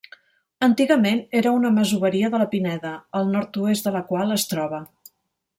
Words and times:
Antigament 0.67 1.21
era 1.41 1.51
una 1.57 1.71
masoveria 1.75 2.31
de 2.37 2.41
la 2.45 2.49
Pineda, 2.55 2.97
al 3.21 3.31
nord-oest 3.37 3.91
de 3.91 3.97
la 4.01 4.05
qual 4.11 4.39
es 4.39 4.51
troba. 4.55 4.85